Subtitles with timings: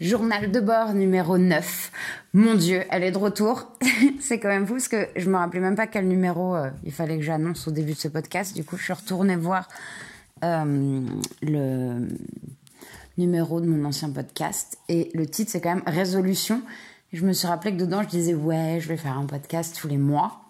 [0.00, 1.92] Journal de bord numéro 9.
[2.32, 3.70] Mon Dieu, elle est de retour.
[4.20, 6.92] c'est quand même fou parce que je me rappelais même pas quel numéro euh, il
[6.92, 8.56] fallait que j'annonce au début de ce podcast.
[8.56, 9.68] Du coup, je suis retournée voir
[10.42, 11.06] euh,
[11.42, 12.08] le
[13.18, 16.62] numéro de mon ancien podcast et le titre c'est quand même Résolution.
[17.12, 19.88] je me suis rappelé que dedans je disais ouais, je vais faire un podcast tous
[19.88, 20.40] les mois.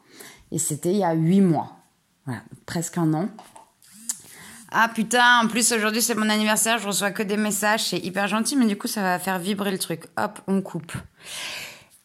[0.52, 1.76] Et c'était il y a 8 mois.
[2.24, 3.28] Voilà, presque un an.
[4.72, 8.28] Ah putain, en plus aujourd'hui c'est mon anniversaire, je reçois que des messages, c'est hyper
[8.28, 10.04] gentil, mais du coup ça va faire vibrer le truc.
[10.16, 10.92] Hop, on coupe.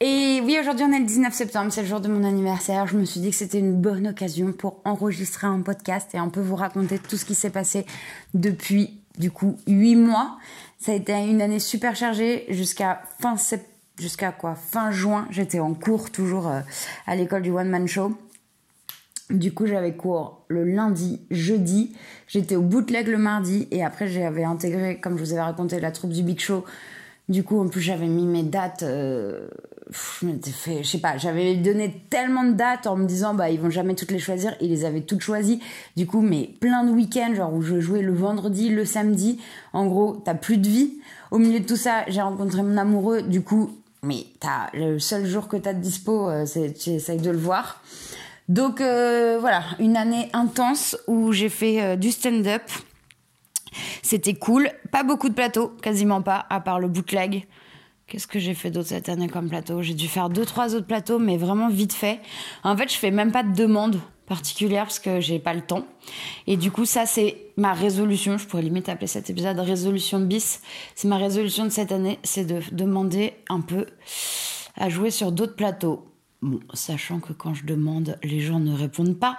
[0.02, 2.88] Et oui, aujourd'hui on est le 19 septembre, c'est le jour de mon anniversaire.
[2.88, 6.30] Je me suis dit que c'était une bonne occasion pour enregistrer un podcast et un
[6.30, 7.86] peu vous raconter tout ce qui s'est passé
[8.34, 10.38] depuis du coup 8 mois.
[10.80, 13.36] Ça a été une année super chargée jusqu'à fin
[14.00, 14.56] jusqu'à quoi?
[14.56, 16.62] Fin juin, j'étais en cours toujours euh,
[17.08, 18.18] à l'école du One Man Show.
[19.30, 21.96] Du coup, j'avais cours le lundi, jeudi.
[22.28, 25.92] J'étais au bootleg le mardi et après j'avais intégré, comme je vous avais raconté, la
[25.92, 26.64] troupe du Big Show.
[27.28, 28.84] Du coup, en plus, j'avais mis mes dates.
[28.84, 29.48] Euh,
[29.90, 33.60] je fait, je sais pas, j'avais donné tellement de dates en me disant, bah, ils
[33.60, 34.56] vont jamais toutes les choisir.
[34.62, 35.60] Ils les avaient toutes choisies.
[35.96, 39.40] Du coup, mais plein de week-ends, genre où je jouais le vendredi, le samedi.
[39.74, 40.94] En gros, t'as plus de vie.
[41.32, 43.24] Au milieu de tout ça, j'ai rencontré mon amoureux.
[43.24, 43.72] Du coup,
[44.04, 47.38] mais t'as le seul jour que t'as de dispo, euh, c'est tu essayes de le
[47.38, 47.82] voir.
[48.48, 52.64] Donc euh, voilà, une année intense où j'ai fait euh, du stand-up.
[54.02, 54.70] C'était cool.
[54.92, 57.48] Pas beaucoup de plateaux, quasiment pas, à part le bootleg.
[58.08, 59.82] Qu'est-ce que j'ai fait d'autre cette année comme plateau?
[59.82, 62.20] J'ai dû faire deux, trois autres plateaux, mais vraiment vite fait.
[62.64, 65.86] En fait, je fais même pas de demande particulière parce que j'ai pas le temps.
[66.46, 68.38] Et du coup, ça, c'est ma résolution.
[68.38, 70.62] Je pourrais limite appeler cet épisode résolution bis.
[70.94, 73.88] C'est ma résolution de cette année, c'est de demander un peu
[74.78, 76.06] à jouer sur d'autres plateaux
[76.74, 79.38] sachant que quand je demande, les gens ne répondent pas.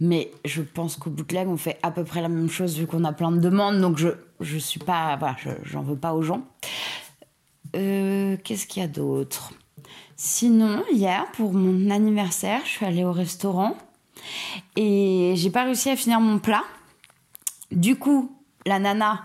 [0.00, 3.04] Mais je pense qu'au bootleg, on fait à peu près la même chose vu qu'on
[3.04, 3.80] a plein de demandes.
[3.80, 4.08] Donc je
[4.40, 6.42] je suis pas voilà, j'en veux pas aux gens.
[7.74, 9.52] Euh, qu'est-ce qu'il y a d'autre?
[10.16, 13.76] Sinon, hier pour mon anniversaire, je suis allée au restaurant
[14.76, 16.62] et j'ai pas réussi à finir mon plat.
[17.70, 18.32] Du coup,
[18.66, 19.22] la nana.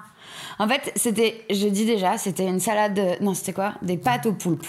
[0.60, 3.18] En fait, c'était, je dis déjà, c'était une salade.
[3.22, 3.74] Non, c'était quoi?
[3.82, 4.68] Des pâtes au poulpe.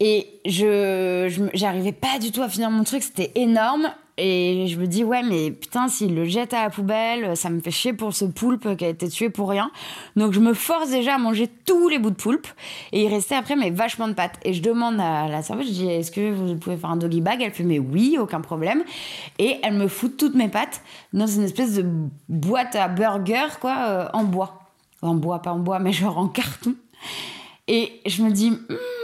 [0.00, 3.90] Et je, j'arrivais pas du tout à finir mon truc, c'était énorme.
[4.20, 7.60] Et je me dis, ouais, mais putain, s'il le jette à la poubelle, ça me
[7.60, 9.70] fait chier pour ce poulpe qui a été tué pour rien.
[10.16, 12.48] Donc je me force déjà à manger tous les bouts de poulpe.
[12.90, 14.40] Et il restait après, mais vachement de pâtes.
[14.42, 17.20] Et je demande à la serveuse, je dis, est-ce que vous pouvez faire un doggy
[17.20, 17.42] bag?
[17.42, 18.82] Elle fait, mais oui, aucun problème.
[19.38, 20.82] Et elle me fout toutes mes pâtes
[21.12, 21.86] dans une espèce de
[22.28, 24.58] boîte à burger, quoi, euh, en bois.
[25.00, 26.74] En bois, pas en bois, mais genre en carton.
[27.68, 28.52] Et je me dis,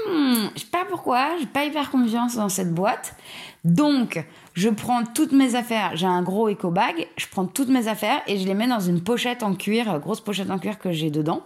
[0.08, 3.16] hmm, je sais pas pourquoi, j'ai pas hyper confiance dans cette boîte.
[3.64, 5.96] Donc, je prends toutes mes affaires.
[5.96, 7.08] J'ai un gros éco bag.
[7.16, 10.20] Je prends toutes mes affaires et je les mets dans une pochette en cuir, grosse
[10.20, 11.42] pochette en cuir que j'ai dedans.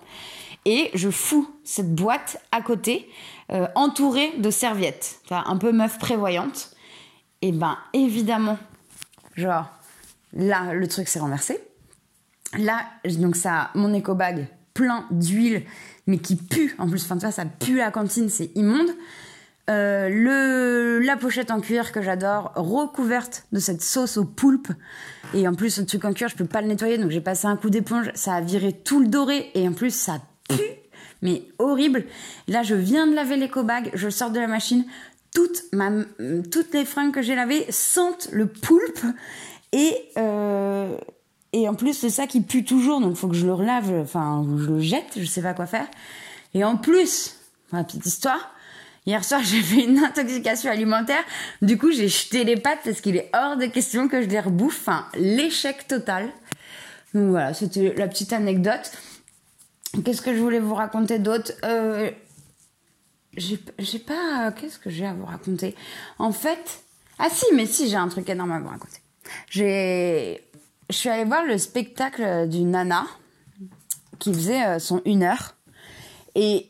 [0.65, 3.09] Et je fous cette boîte à côté,
[3.53, 5.21] euh, entourée de serviettes.
[5.31, 6.75] un peu meuf prévoyante.
[7.41, 8.59] Et ben, évidemment,
[9.37, 9.67] genre,
[10.33, 11.61] là, le truc s'est renversé.
[12.59, 12.81] Là,
[13.19, 15.65] donc ça, mon éco bag plein d'huile
[16.07, 16.75] mais qui pue.
[16.79, 18.91] En plus, enfin, ça pue la cantine, c'est immonde.
[19.69, 24.69] Euh, le, la pochette en cuir que j'adore, recouverte de cette sauce au poulpe.
[25.35, 27.47] Et en plus, ce truc en cuir, je peux pas le nettoyer, donc j'ai passé
[27.47, 30.57] un coup d'éponge, ça a viré tout le doré, et en plus, ça pue,
[31.21, 32.07] mais horrible.
[32.47, 34.87] Là, je viens de laver l'éco-bag, je sors de la machine,
[35.35, 35.91] toutes, ma,
[36.51, 39.05] toutes les fringues que j'ai lavées sentent le poulpe,
[39.73, 40.97] et, euh,
[41.53, 43.91] et en plus, c'est ça qui pue toujours, donc il faut que je le relave,
[44.03, 45.87] enfin, je le jette, je sais pas quoi faire.
[46.55, 47.37] Et en plus,
[47.73, 48.51] ma petite histoire,
[49.07, 51.23] hier soir, j'ai fait une intoxication alimentaire.
[51.63, 54.41] Du coup, j'ai jeté les pâtes parce qu'il est hors de question que je les
[54.41, 54.81] rebouffe.
[54.81, 56.31] Enfin, l'échec total.
[57.15, 58.93] Donc voilà, c'était la petite anecdote.
[60.05, 61.53] Qu'est-ce que je voulais vous raconter d'autre?
[61.65, 62.11] Euh,
[63.37, 64.53] J'ai pas.
[64.53, 65.75] Qu'est-ce que j'ai à vous raconter?
[66.19, 66.83] En fait.
[67.19, 68.99] Ah si, mais si, j'ai un truc énorme à vous raconter.
[69.51, 70.48] J'ai
[70.91, 73.05] je suis allée voir le spectacle du Nana
[74.19, 75.55] qui faisait euh, son une heure.
[76.35, 76.67] Et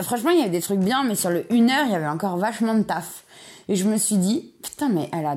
[0.00, 2.06] franchement, il y avait des trucs bien, mais sur le une heure, il y avait
[2.06, 3.24] encore vachement de taf.
[3.68, 5.36] Et je me suis dit, putain, mais elle a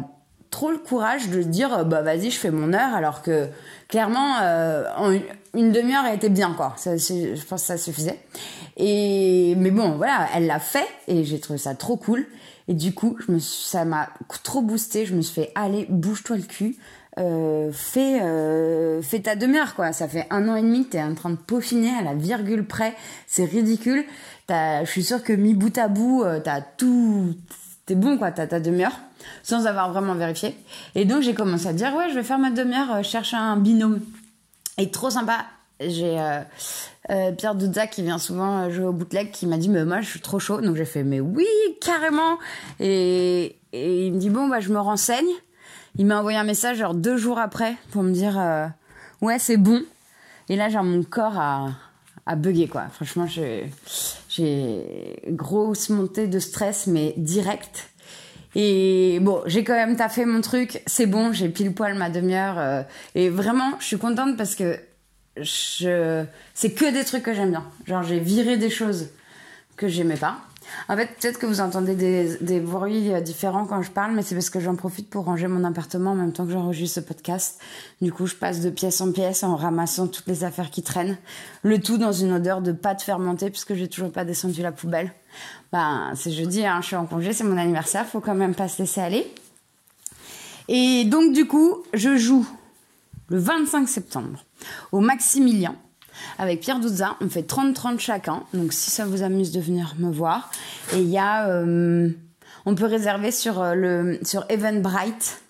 [0.52, 3.48] trop le courage de dire, euh, bah vas-y, je fais mon heure, alors que
[3.88, 5.12] clairement, euh, en
[5.54, 6.76] une demi-heure, elle était bien, quoi.
[6.86, 8.20] je pense que ça suffisait.
[8.78, 12.26] Et mais bon, voilà, elle l'a fait et j'ai trouvé ça trop cool.
[12.68, 14.10] Et du coup, ça m'a
[14.44, 15.06] trop boosté.
[15.06, 16.78] Je me suis fait, allez, bouge-toi le cul.
[17.18, 19.36] Euh, fais, euh, fais ta
[19.76, 19.94] quoi.
[19.94, 22.66] Ça fait un an et demi que t'es en train de peaufiner à la virgule
[22.66, 22.96] près.
[23.28, 24.06] C'est ridicule.
[24.50, 27.34] Je suis sûre que mi bout à bout, euh, t'as tout...
[27.86, 28.32] T'es bon, quoi.
[28.32, 29.00] T'as ta demi-heure.
[29.44, 30.56] Sans avoir vraiment vérifié.
[30.96, 34.02] Et donc, j'ai commencé à dire, ouais, je vais faire ma demi-heure, chercher un binôme.
[34.78, 35.46] Et trop sympa.
[35.80, 36.18] J'ai
[37.12, 40.02] Euh, Pierre Doudza qui vient souvent euh, jouer au bootleg qui m'a dit mais moi
[40.02, 41.46] je suis trop chaud donc j'ai fait mais oui
[41.80, 42.40] carrément
[42.80, 45.28] et, et, il me dit bon bah je me renseigne
[45.98, 48.68] il m'a envoyé un message genre deux jours après pour me dire euh,
[49.22, 49.84] ouais c'est bon
[50.50, 51.72] et là genre mon corps a
[52.26, 53.72] a bugué quoi franchement j'ai
[55.30, 57.90] grosse montée de stress mais direct
[58.58, 62.86] et bon, j'ai quand même taffé mon truc, c'est bon, j'ai pile poil ma demi-heure.
[63.14, 64.80] et vraiment, je suis contente parce que
[65.38, 67.66] je c'est que des trucs que j'aime bien.
[67.86, 69.10] Genre j'ai viré des choses
[69.76, 70.38] que j'aimais pas.
[70.88, 74.50] En fait, peut-être que vous entendez des, bruits différents quand je parle, mais c'est parce
[74.50, 77.60] que j'en profite pour ranger mon appartement en même temps que j'enregistre ce podcast.
[78.02, 81.18] Du coup, je passe de pièce en pièce en ramassant toutes les affaires qui traînent.
[81.64, 85.14] Le tout dans une odeur de pâte fermentée puisque j'ai toujours pas descendu la poubelle.
[85.72, 88.68] Ben, c'est jeudi, hein, je suis en congé, c'est mon anniversaire, faut quand même pas
[88.68, 89.34] se laisser aller.
[90.68, 92.48] Et donc, du coup, je joue
[93.30, 94.44] le 25 septembre
[94.92, 95.76] au Maximilien
[96.38, 97.16] avec Pierre Douzin.
[97.22, 98.44] On fait 30-30 chacun.
[98.54, 100.52] Donc si ça vous amuse de venir me voir.
[100.94, 101.50] Et il y a...
[101.50, 102.10] Euh,
[102.66, 105.42] on peut réserver sur, euh, le, sur Eventbrite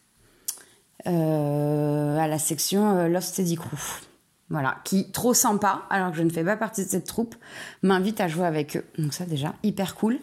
[1.08, 4.02] euh, à la section euh, Lost Steady Crew.
[4.50, 7.36] Voilà, qui, trop sympa, alors que je ne fais pas partie de cette troupe,
[7.82, 8.86] m'invite à jouer avec eux.
[9.00, 10.20] Donc ça déjà, hyper cool.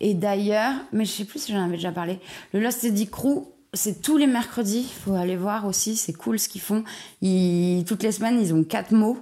[0.00, 2.20] Et d'ailleurs, mais je sais plus si j'en avais déjà parlé,
[2.52, 4.86] le Lost Steady Crew, c'est tous les mercredis.
[4.88, 5.96] Il faut aller voir aussi.
[5.96, 6.84] C'est cool ce qu'ils font.
[7.20, 9.18] Toutes les semaines, ils ont quatre mots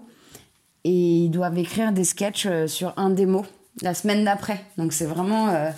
[0.85, 3.47] et ils doivent écrire des sketchs euh, sur un des mots
[3.81, 4.65] la semaine d'après.
[4.77, 5.71] Donc c'est vraiment euh,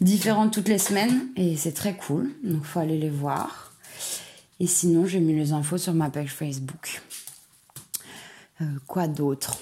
[0.00, 2.30] différent toutes les semaines et c'est très cool.
[2.42, 3.72] Donc faut aller les voir.
[4.60, 7.00] Et sinon, j'ai mis les infos sur ma page Facebook.
[8.60, 9.58] Euh, quoi d'autre?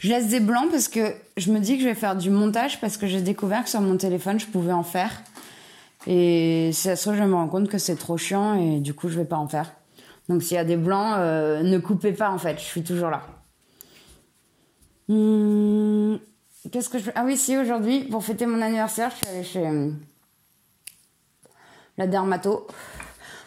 [0.00, 2.80] Je laisse des blancs parce que je me dis que je vais faire du montage
[2.80, 5.22] parce que j'ai découvert que sur mon téléphone, je pouvais en faire.
[6.06, 8.92] Et si ça se trouve, je me rends compte que c'est trop chiant et du
[8.92, 9.72] coup, je vais pas en faire.
[10.28, 13.22] Donc s'il y a des blancs, ne coupez pas en fait, je suis toujours là.
[15.08, 16.18] Hum,
[16.70, 17.10] Qu'est-ce que je...
[17.14, 19.90] Ah oui, si, aujourd'hui, pour fêter mon anniversaire, je suis allée chez euh,
[21.96, 22.66] la dermato.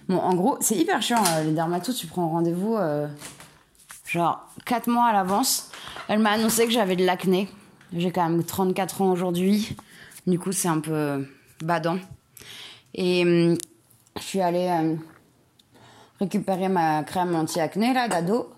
[0.08, 3.08] Bon, en gros, c'est hyper chiant, euh, les dermatos, tu prends rendez-vous euh,
[4.08, 5.70] genre 4 mois à l'avance.
[6.08, 7.48] Elle m'a annoncé que j'avais de l'acné.
[7.94, 9.76] J'ai quand même 34 ans aujourd'hui.
[10.26, 11.28] Du coup, c'est un peu
[11.62, 11.98] badant.
[12.94, 13.58] Et hum,
[14.18, 14.96] je suis allée euh,
[16.20, 18.52] récupérer ma crème anti-acné, là, d'ado.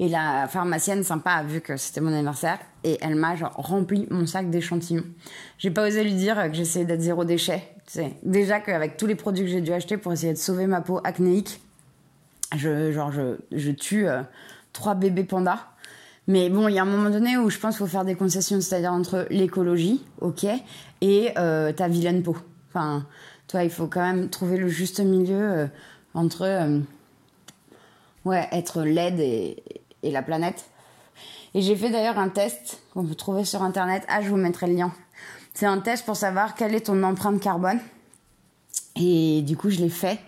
[0.00, 4.26] Et la pharmacienne sympa a vu que c'était mon anniversaire et elle m'a rempli mon
[4.26, 5.04] sac d'échantillons.
[5.58, 7.64] J'ai pas osé lui dire que j'essayais d'être zéro déchet.
[7.86, 10.68] Tu sais, déjà qu'avec tous les produits que j'ai dû acheter pour essayer de sauver
[10.68, 11.60] ma peau acnéique,
[12.56, 14.22] je, genre je, je tue euh,
[14.72, 15.66] trois bébés pandas.
[16.28, 18.14] Mais bon, il y a un moment donné où je pense qu'il faut faire des
[18.14, 20.46] concessions, c'est-à-dire entre l'écologie, ok,
[21.00, 22.36] et euh, ta vilaine peau.
[22.68, 23.06] Enfin,
[23.48, 25.66] toi, il faut quand même trouver le juste milieu euh,
[26.12, 26.82] entre
[28.24, 29.62] ouais, être laide et,
[30.02, 30.64] et la planète.
[31.54, 34.04] Et j'ai fait d'ailleurs un test qu'on peut trouver sur internet.
[34.08, 34.92] Ah, je vous mettrai le lien.
[35.54, 37.80] C'est un test pour savoir quelle est ton empreinte carbone.
[38.96, 40.18] Et du coup, je l'ai fait.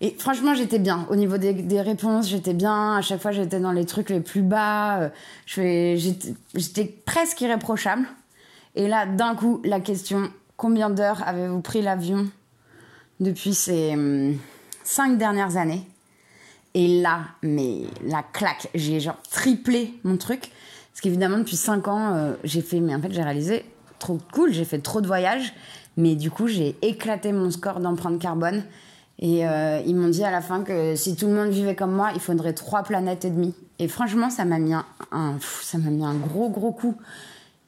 [0.00, 1.06] Et franchement, j'étais bien.
[1.10, 2.96] Au niveau des, des réponses, j'étais bien.
[2.96, 5.10] À chaque fois, j'étais dans les trucs les plus bas.
[5.56, 8.06] Euh, j'étais presque irréprochable.
[8.74, 12.26] Et là, d'un coup, la question combien d'heures avez-vous pris l'avion
[13.20, 14.38] depuis ces hum,
[14.82, 15.86] cinq dernières années?
[16.74, 20.50] Et là, mais la claque, j'ai genre triplé mon truc.
[20.92, 23.64] Parce qu'évidemment, depuis 5 ans, euh, j'ai fait, mais en fait, j'ai réalisé,
[23.98, 25.52] trop cool, j'ai fait trop de voyages.
[25.96, 28.64] Mais du coup, j'ai éclaté mon score d'empreinte carbone.
[29.18, 31.92] Et euh, ils m'ont dit à la fin que si tout le monde vivait comme
[31.92, 33.54] moi, il faudrait trois planètes et demie.
[33.78, 34.84] Et franchement, ça m'a mis un,
[35.40, 36.96] ça m'a mis un gros, gros coup.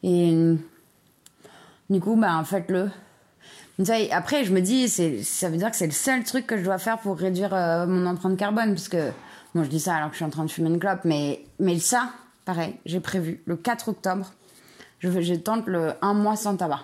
[0.02, 0.54] Et
[1.90, 2.90] du coup, bah, faites-le.
[4.12, 6.78] Après, je me dis, ça veut dire que c'est le seul truc que je dois
[6.78, 8.74] faire pour réduire euh, mon empreinte carbone.
[8.74, 9.10] Parce que,
[9.54, 11.44] bon, je dis ça alors que je suis en train de fumer une clope, mais,
[11.80, 12.10] ça,
[12.44, 14.32] pareil, j'ai prévu le 4 octobre,
[15.00, 16.80] je, tente le un mois sans tabac.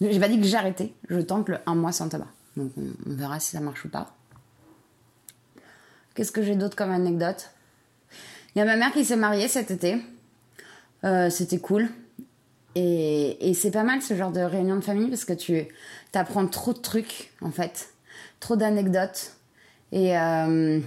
[0.00, 2.26] J'ai pas dit que j'arrêtais, je tente le un mois sans tabac.
[2.56, 4.14] Donc on, on verra si ça marche ou pas.
[6.14, 7.50] Qu'est-ce que j'ai d'autre comme anecdote?
[8.54, 10.02] Il y a ma mère qui s'est mariée cet été.
[11.04, 11.90] Euh, C'était cool.
[12.78, 15.66] Et, c'est pas mal ce genre de réunion de famille parce que tu
[16.12, 17.88] apprends trop de trucs en fait,
[18.38, 19.32] trop d'anecdotes.
[19.92, 20.80] Et euh,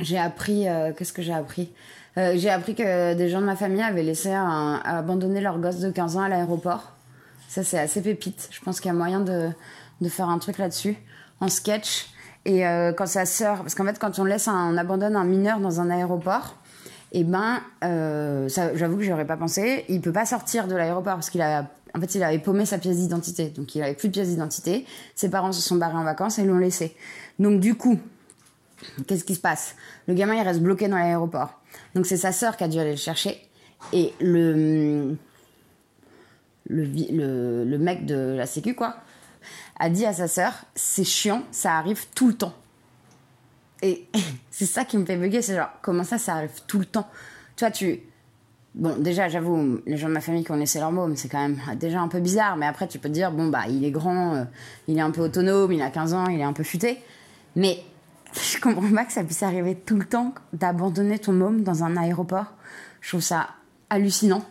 [0.00, 1.70] j'ai appris, euh, qu'est-ce que j'ai appris?
[2.16, 5.90] Euh, J'ai appris que des gens de ma famille avaient laissé abandonner leur gosse de
[5.90, 6.92] 15 ans à l'aéroport.
[7.48, 8.48] Ça c'est assez pépite.
[8.50, 9.50] Je pense qu'il y a moyen de,
[10.08, 10.96] faire un truc là-dessus
[11.40, 12.08] en sketch.
[12.46, 12.62] Et
[12.96, 15.80] quand sa sœur, parce qu'en fait quand on laisse un, on abandonne un mineur dans
[15.80, 16.56] un aéroport,
[17.12, 19.84] et ben, euh, j'avoue que j'aurais pas pensé.
[19.88, 22.78] Il peut pas sortir de l'aéroport parce qu'il a, en fait, il avait paumé sa
[22.78, 23.48] pièce d'identité.
[23.50, 24.86] Donc, il avait plus de pièce d'identité.
[25.14, 26.96] Ses parents se sont barrés en vacances et l'ont laissé.
[27.38, 28.00] Donc, du coup,
[29.06, 29.76] qu'est-ce qui se passe?
[30.06, 31.60] Le gamin, il reste bloqué dans l'aéroport.
[31.94, 33.40] Donc c'est sa sœur qui a dû aller le chercher.
[33.92, 35.16] Et le,
[36.68, 38.96] le, le mec de la sécu, quoi,
[39.78, 42.54] a dit à sa sœur, c'est chiant, ça arrive tout le temps.
[43.82, 44.08] Et
[44.50, 47.08] c'est ça qui me fait bugger, c'est genre, comment ça, ça arrive tout le temps?
[47.56, 48.00] Tu vois, tu...
[48.74, 51.46] Bon, déjà, j'avoue, les gens de ma famille qui ont laissé leur môme, c'est quand
[51.46, 53.90] même déjà un peu bizarre, mais après, tu peux te dire, bon, bah, il est
[53.90, 54.44] grand, euh,
[54.88, 56.98] il est un peu autonome, il a 15 ans, il est un peu futé.
[57.54, 57.82] Mais
[58.32, 61.98] je comprends pas que ça puisse arriver tout le temps d'abandonner ton môme dans un
[61.98, 62.54] aéroport.
[63.02, 63.48] Je trouve ça
[63.90, 64.42] hallucinant.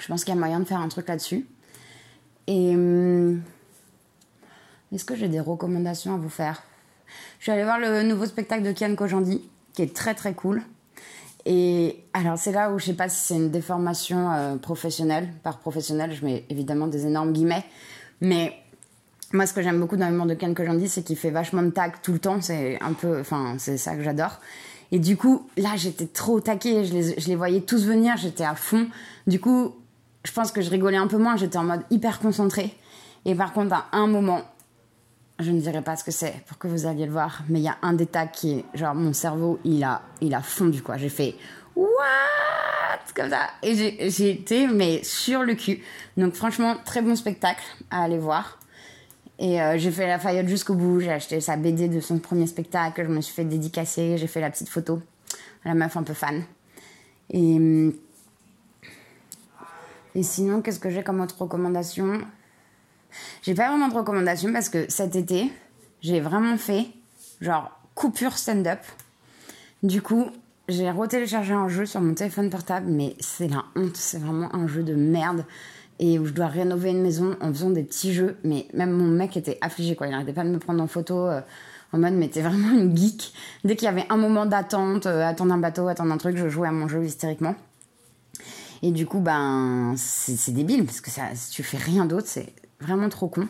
[0.00, 1.46] Je pense qu'il y a moyen de faire un truc là-dessus.
[2.46, 3.42] Et hum,
[4.92, 6.62] est-ce que j'ai des recommandations à vous faire?
[7.38, 9.42] Je suis allée voir le nouveau spectacle de Kian Kojandi,
[9.72, 10.62] qui est très très cool.
[11.46, 15.28] Et alors c'est là où je sais pas si c'est une déformation euh, professionnelle.
[15.42, 17.64] Par professionnelle, je mets évidemment des énormes guillemets.
[18.20, 18.54] Mais
[19.32, 21.70] moi, ce que j'aime beaucoup dans monde de Ken Kojandi, c'est qu'il fait vachement de
[21.70, 22.40] tag tout le temps.
[22.40, 24.38] C'est un peu, enfin, c'est ça que j'adore.
[24.92, 26.84] Et du coup, là, j'étais trop taquée.
[26.84, 28.16] Je les, je les voyais tous venir.
[28.16, 28.86] J'étais à fond.
[29.26, 29.74] Du coup,
[30.24, 31.36] je pense que je rigolais un peu moins.
[31.36, 32.74] J'étais en mode hyper concentrée.
[33.24, 34.42] Et par contre, à un moment,
[35.38, 37.64] je ne dirai pas ce que c'est pour que vous alliez le voir, mais il
[37.64, 40.96] y a un tags qui est genre mon cerveau, il a, il a fondu quoi.
[40.96, 41.34] J'ai fait
[41.74, 41.88] what?
[43.14, 43.74] Comme ça et
[44.10, 45.82] j'ai été mais sur le cul.
[46.16, 48.58] Donc franchement très bon spectacle à aller voir.
[49.38, 51.00] Et euh, j'ai fait la faillite jusqu'au bout.
[51.00, 53.04] J'ai acheté sa BD de son premier spectacle.
[53.04, 54.16] Je me suis fait dédicacer.
[54.16, 55.02] J'ai fait la petite photo.
[55.64, 56.44] La meuf un peu fan.
[57.30, 57.58] Et,
[60.14, 62.20] et sinon, qu'est-ce que j'ai comme autre recommandation?
[63.42, 65.50] J'ai pas vraiment de recommandation parce que cet été,
[66.00, 66.86] j'ai vraiment fait
[67.40, 68.80] genre coupure stand-up.
[69.82, 70.30] Du coup,
[70.68, 73.96] j'ai retéléchargé un jeu sur mon téléphone portable, mais c'est la honte.
[73.96, 75.44] C'est vraiment un jeu de merde
[75.98, 78.36] et où je dois rénover une maison en faisant des petits jeux.
[78.44, 80.06] Mais même mon mec était affligé, quoi.
[80.06, 81.40] Il n'arrêtait pas de me prendre en photo euh,
[81.92, 83.32] en mode, mais t'es vraiment une geek.
[83.64, 86.48] Dès qu'il y avait un moment d'attente, euh, attendre un bateau, attendre un truc, je
[86.48, 87.54] jouais à mon jeu hystériquement.
[88.82, 93.08] Et du coup, ben, c'est débile parce que ça, tu fais rien d'autre, c'est vraiment
[93.08, 93.48] trop con.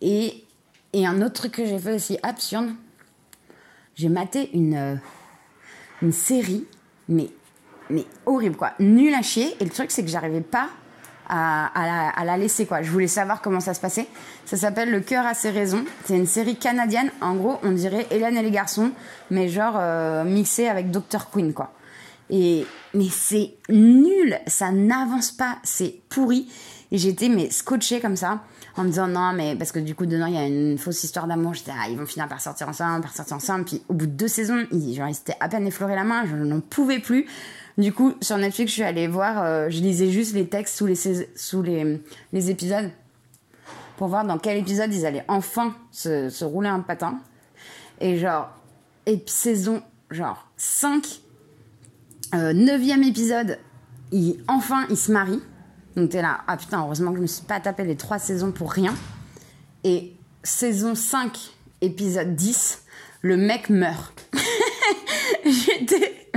[0.00, 0.44] Et,
[0.92, 2.70] et un autre truc que j'ai fait aussi absurde,
[3.94, 4.96] j'ai maté une, euh,
[6.02, 6.66] une série,
[7.08, 7.30] mais,
[7.90, 9.56] mais horrible quoi, nul à chier.
[9.60, 10.68] Et le truc, c'est que j'arrivais pas
[11.28, 12.82] à, la, laisser quoi.
[12.82, 14.06] Je voulais savoir comment ça se passait.
[14.44, 15.84] Ça s'appelle Le cœur a ses raisons.
[16.04, 17.10] C'est une série canadienne.
[17.20, 18.92] En gros, on dirait Hélène et les garçons,
[19.30, 21.72] mais genre euh, mixé avec Dr Queen quoi.
[22.30, 26.48] Et mais c'est nul, ça n'avance pas, c'est pourri.
[26.92, 28.42] Et j'étais mais scotché comme ça
[28.76, 31.02] en me disant non mais parce que du coup dedans il y a une fausse
[31.04, 31.54] histoire d'amour.
[31.54, 33.64] J'étais ah, ils vont finir par sortir ensemble, par sortir ensemble.
[33.64, 36.36] Puis au bout de deux saisons, ils, genre ils à peine effleuré la main, je
[36.36, 37.26] n'en pouvais plus.
[37.78, 40.86] Du coup, sur Netflix, je suis allée voir, euh, je lisais juste les textes sous
[40.86, 40.96] les,
[41.34, 42.00] sous les,
[42.32, 42.90] les épisodes
[43.98, 47.18] pour voir dans quel épisode ils allaient enfin se, se rouler un patin.
[48.00, 48.50] Et genre,
[49.26, 51.20] saison genre 5,
[52.34, 53.58] euh, 9 épisode,
[54.12, 55.40] il, enfin il se marie.
[55.96, 58.52] Donc t'es là, ah putain, heureusement que je me suis pas tapé les 3 saisons
[58.52, 58.94] pour rien.
[59.82, 60.12] Et
[60.42, 61.38] saison 5,
[61.80, 62.82] épisode 10,
[63.22, 64.28] le mec meurt.
[65.44, 66.28] J'étais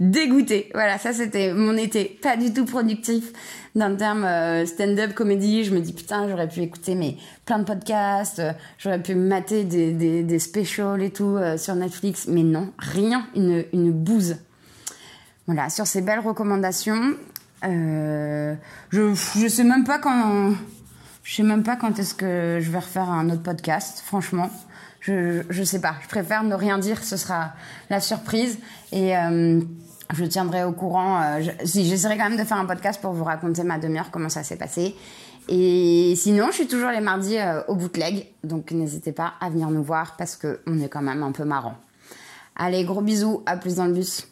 [0.00, 0.70] dégoûtée.
[0.74, 2.18] Voilà, ça c'était mon été.
[2.20, 3.32] Pas du tout productif
[3.76, 5.62] d'un terme euh, stand-up comédie.
[5.62, 9.64] Je me dis putain, j'aurais pu écouter mais plein de podcasts, euh, j'aurais pu mater
[9.64, 12.26] des, des, des specials et tout euh, sur Netflix.
[12.28, 14.36] Mais non, rien, une, une bouse.
[15.46, 17.14] Voilà, sur ces belles recommandations,
[17.62, 18.56] je,
[18.90, 20.54] je sais même pas quand.
[21.22, 24.50] Je sais même pas quand est-ce que je vais refaire un autre podcast, franchement
[25.00, 25.94] je, je sais pas.
[26.02, 27.52] Je préfère ne rien dire, ce sera
[27.88, 28.58] la surprise.
[28.92, 29.60] Et euh,
[30.12, 31.22] je tiendrai au courant.
[31.22, 34.28] Euh, si j'essaierai quand même de faire un podcast pour vous raconter ma demi-heure, comment
[34.28, 34.94] ça s'est passé.
[35.48, 38.28] Et sinon, je suis toujours les mardis euh, au bootleg.
[38.44, 41.74] Donc n'hésitez pas à venir nous voir parce qu'on est quand même un peu marrant.
[42.56, 44.26] Allez, gros bisous, à plus dans le bus.